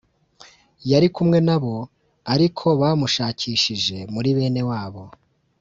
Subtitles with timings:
[0.91, 1.75] Yari kumwe na bo
[2.33, 5.03] ariko bamushakishije muri bene wabo